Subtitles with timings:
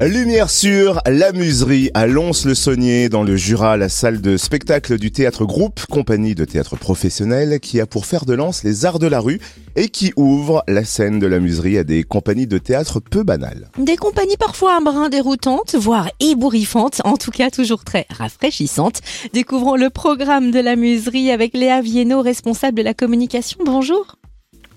[0.00, 5.44] Lumière sur la muserie à Lons-le-Saunier dans le Jura, la salle de spectacle du théâtre
[5.44, 9.20] groupe, compagnie de théâtre professionnel qui a pour faire de lance les arts de la
[9.20, 9.38] rue
[9.76, 13.68] et qui ouvre la scène de la muserie à des compagnies de théâtre peu banales.
[13.76, 19.02] Des compagnies parfois un brin déroutantes, voire ébouriffantes, en tout cas toujours très rafraîchissantes.
[19.34, 23.58] Découvrons le programme de la muserie avec Léa Viennot, responsable de la communication.
[23.62, 24.16] Bonjour.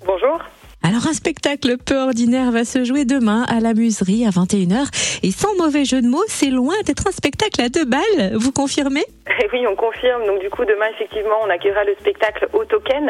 [0.05, 0.39] Bonjour.
[0.87, 4.85] Alors un spectacle peu ordinaire va se jouer demain à la Muserie à 21h
[5.23, 8.51] et sans mauvais jeu de mots, c'est loin d'être un spectacle à deux balles, vous
[8.51, 9.03] confirmez?
[9.51, 10.27] Oui, on confirme.
[10.27, 13.09] Donc du coup demain effectivement, on accueillera le spectacle Au Token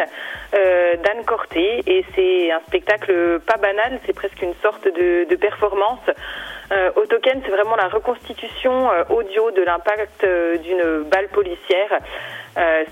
[0.53, 1.83] euh, d'Anne Corté.
[1.85, 5.99] Et c'est un spectacle pas banal, c'est presque une sorte de performance.
[6.71, 11.99] Euh, Au Token, c'est vraiment la reconstitution euh, audio de l'impact euh, d'une balle policière.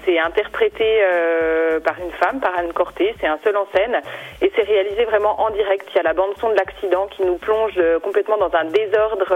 [0.04, 1.06] C'est interprété
[1.86, 3.96] par une femme, par Anne Corté, c'est un seul en scène
[4.42, 5.88] et c'est réalisé vraiment en direct.
[5.92, 9.34] Il y a la bande son de l'accident qui nous plonge complètement dans un désordre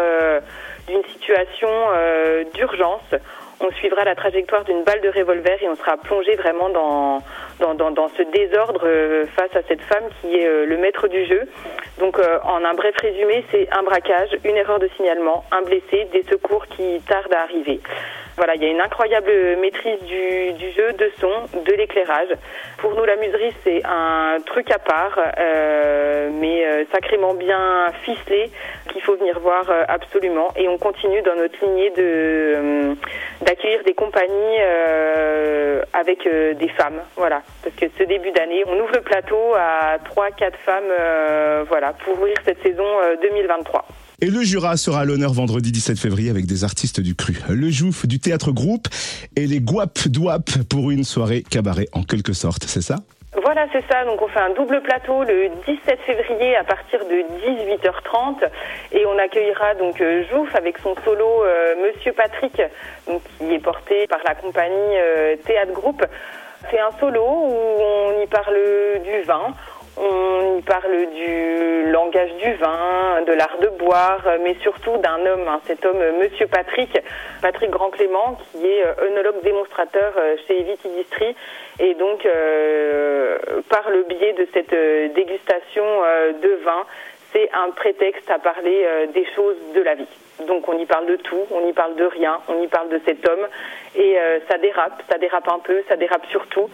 [0.90, 1.70] d'une situation
[2.54, 3.16] d'urgence.
[3.60, 7.24] On suivra la trajectoire d'une balle de revolver et on sera plongé vraiment dans,
[7.60, 11.26] dans, dans, ce désordre euh, face à cette femme qui est euh, le maître du
[11.26, 11.48] jeu.
[12.00, 16.08] Donc euh, en un bref résumé, c'est un braquage, une erreur de signalement, un blessé,
[16.14, 17.80] des secours qui tardent à arriver.
[18.38, 22.30] Voilà, il y a une incroyable maîtrise du, du jeu, de son, de l'éclairage.
[22.78, 28.52] Pour nous, la muserie, c'est un truc à part, euh, mais euh, sacrément bien ficelé,
[28.92, 30.50] qu'il faut venir voir euh, absolument.
[30.56, 32.94] Et on continue dans notre lignée de euh,
[33.42, 37.42] d'accueillir des compagnies euh, avec euh, des femmes, voilà.
[37.64, 42.36] Parce que ce début d'année, on ouvre le plateau à 3-4 femmes, voilà, pour ouvrir
[42.46, 43.84] cette saison euh, 2023.
[44.20, 47.38] Et le Jura sera à l'honneur vendredi 17 février avec des artistes du cru.
[47.50, 48.88] Le Jouf du théâtre groupe
[49.36, 52.96] et les Guap Douap pour une soirée cabaret en quelque sorte, c'est ça?
[53.44, 54.06] Voilà, c'est ça.
[54.06, 57.14] Donc, on fait un double plateau le 17 février à partir de
[57.46, 58.50] 18h30
[58.94, 62.60] et on accueillera donc euh, Jouf avec son solo euh, Monsieur Patrick,
[63.06, 66.04] qui est porté par la compagnie euh, Théâtre Groupe.
[66.72, 68.58] C'est un solo où on y parle
[69.04, 69.54] du vin.
[70.58, 75.62] Y parle du langage du vin, de l'art de boire, mais surtout d'un homme, hein,
[75.66, 76.98] cet homme, euh, Monsieur Patrick,
[77.42, 81.36] Patrick Grand Clément, qui est euh, œnologue démonstrateur euh, chez Evity Distri.
[81.80, 83.38] Et donc, euh,
[83.70, 86.86] par le biais de cette euh, dégustation euh, de vin,
[87.34, 90.08] c'est un prétexte à parler euh, des choses de la vie.
[90.46, 93.02] Donc on y parle de tout, on y parle de rien, on y parle de
[93.06, 93.48] cet homme
[93.96, 96.70] et euh, ça dérape, ça dérape un peu, ça dérape surtout.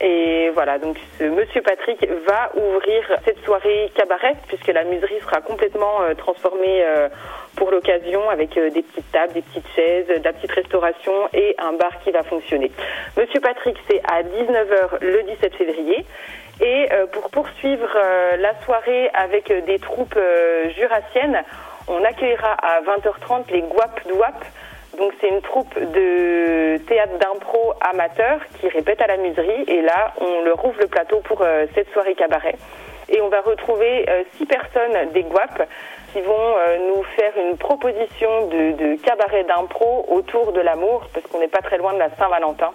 [0.00, 5.40] Et voilà, donc ce monsieur Patrick va ouvrir cette soirée cabaret puisque la muserie sera
[5.40, 7.08] complètement euh, transformée euh,
[7.54, 11.74] pour l'occasion avec des petites tables, des petites chaises, de la petite restauration et un
[11.74, 12.72] bar qui va fonctionner.
[13.16, 16.04] Monsieur Patrick, c'est à 19h le 17 février.
[16.60, 17.98] Et pour poursuivre
[18.38, 20.16] la soirée avec des troupes
[20.76, 21.42] jurassiennes,
[21.88, 24.44] on accueillera à 20h30 les Guap Douap.
[24.98, 29.64] Donc c'est une troupe de théâtre d'impro amateur qui répète à la muserie.
[29.66, 32.56] Et là, on leur ouvre le plateau pour euh, cette soirée cabaret.
[33.08, 35.68] Et on va retrouver euh, six personnes des Guap
[36.12, 41.26] qui vont euh, nous faire une proposition de, de cabaret d'impro autour de l'amour, parce
[41.26, 42.70] qu'on n'est pas très loin de la Saint-Valentin.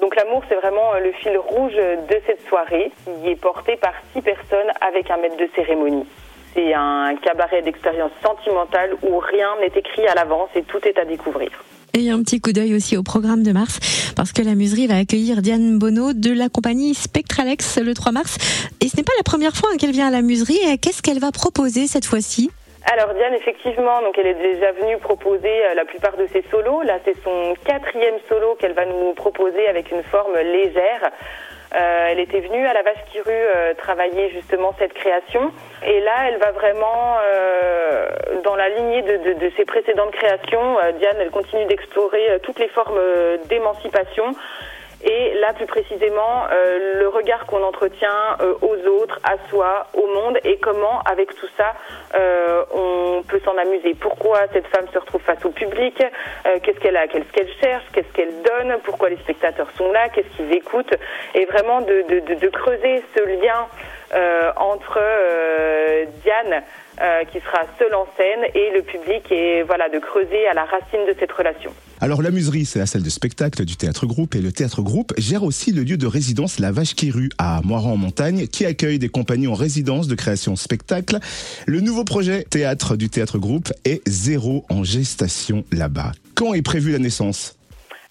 [0.00, 4.20] Donc l'amour, c'est vraiment le fil rouge de cette soirée qui est porté par six
[4.20, 6.06] personnes avec un maître de cérémonie.
[6.56, 11.04] C'est un cabaret d'expérience sentimentale où rien n'est écrit à l'avance et tout est à
[11.04, 11.50] découvrir.
[11.92, 14.96] Et un petit coup d'œil aussi au programme de mars, parce que la muserie va
[14.96, 18.38] accueillir Diane Bonneau de la compagnie Spectralex le 3 mars.
[18.80, 20.58] Et ce n'est pas la première fois hein, qu'elle vient à la muserie.
[20.80, 22.50] Qu'est-ce qu'elle va proposer cette fois-ci?
[22.90, 26.82] Alors Diane, effectivement, donc elle est déjà venue proposer euh, la plupart de ses solos.
[26.82, 31.10] Là, c'est son quatrième solo qu'elle va nous proposer avec une forme légère.
[31.74, 32.94] Euh, elle était venue à la Vache
[33.26, 35.50] euh, travailler justement cette création.
[35.84, 38.08] Et là, elle va vraiment euh,
[38.44, 40.76] dans la lignée de, de, ses précédentes créations.
[40.98, 42.98] Diane, elle continue d'explorer toutes les formes
[43.48, 44.34] d'émancipation.
[45.04, 50.06] Et là, plus précisément, euh, le regard qu'on entretient euh, aux autres, à soi, au
[50.06, 51.74] monde, et comment, avec tout ça,
[52.18, 53.94] euh, on peut s'en amuser.
[53.94, 57.84] Pourquoi cette femme se retrouve face au public euh, Qu'est-ce qu'elle a Qu'est-ce qu'elle cherche
[57.92, 60.94] Qu'est-ce qu'elle donne Pourquoi les spectateurs sont là Qu'est-ce qu'ils écoutent
[61.34, 63.68] Et vraiment de, de, de, de creuser ce lien
[64.14, 66.62] euh, entre euh, Diane,
[67.00, 70.64] euh, qui sera seule en scène, et le public, et voilà, de creuser à la
[70.64, 71.72] racine de cette relation.
[72.00, 75.14] Alors la muserie, c'est la salle de spectacle du théâtre groupe et le théâtre groupe
[75.16, 78.66] gère aussi le lieu de résidence La Vache qui rue à Moiran en montagne qui
[78.66, 81.18] accueille des compagnies en résidence de création spectacle.
[81.66, 86.12] Le nouveau projet théâtre du théâtre groupe est zéro en gestation là-bas.
[86.34, 87.55] Quand est prévue la naissance?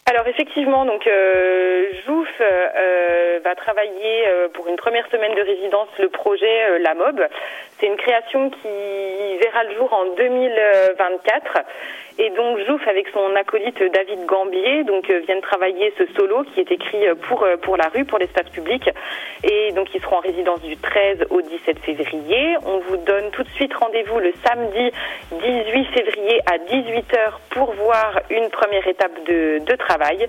[0.08, 5.88] Alors effectivement, donc euh, Jouf euh, va travailler euh, pour une première semaine de résidence
[5.98, 7.26] le projet euh, La Mob.
[7.80, 11.58] C'est une création qui verra le jour en 2024
[12.18, 16.72] et donc Jouf avec son acolyte David Gambier donc viennent travailler ce solo qui est
[16.72, 18.90] écrit pour pour la rue, pour l'espace public
[19.44, 22.56] et donc ils seront en résidence du 13 au 17 février.
[22.66, 24.92] On vous donne tout de suite rendez-vous le samedi
[25.32, 30.28] 18 février à 18h pour voir une première étape de, travail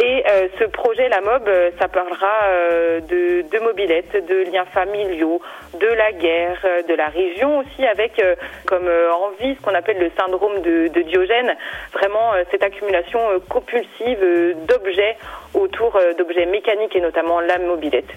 [0.00, 4.64] et euh, ce projet, la MOB, euh, ça parlera euh, de, de mobilettes, de liens
[4.66, 5.40] familiaux,
[5.80, 8.22] de la guerre, de la région aussi, avec
[8.64, 11.56] comme envie ce qu'on appelle le syndrome de, de Diogène,
[11.92, 14.20] vraiment cette accumulation compulsive
[14.68, 15.16] d'objets
[15.54, 18.12] autour d'objets mécaniques et notamment la mobilette.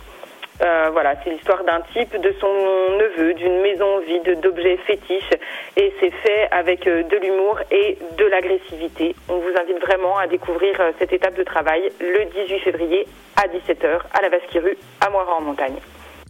[0.61, 2.53] Euh, voilà, c'est l'histoire d'un type, de son
[2.97, 5.33] neveu, d'une maison vide, d'objets fétiches.
[5.75, 9.15] Et c'est fait avec euh, de l'humour et de l'agressivité.
[9.27, 13.07] On vous invite vraiment à découvrir euh, cette étape de travail le 18 février
[13.37, 15.79] à 17h à la Vasquille à Moira en montagne.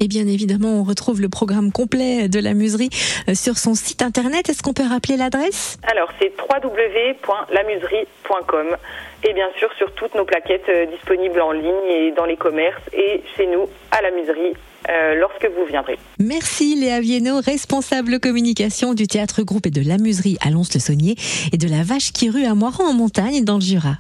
[0.04, 2.90] Et bien évidemment, on retrouve le programme complet de la muserie
[3.36, 4.50] sur son site internet.
[4.50, 5.78] Est-ce qu'on peut rappeler l'adresse?
[5.84, 8.78] Alors, c'est www.lamuserie.com
[9.24, 12.82] et bien sûr sur toutes nos plaquettes euh, disponibles en ligne et dans les commerces
[12.92, 14.56] et chez nous à la muserie
[14.90, 16.00] euh, lorsque vous viendrez.
[16.18, 21.14] Merci Léa Viennot, responsable communication du théâtre groupe et de la muserie à Lons-le-Saunier
[21.54, 23.98] et de la Vache qui rue à Moiran en montagne dans le Jura.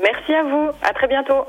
[0.00, 1.44] Merci à vous, à très bientôt.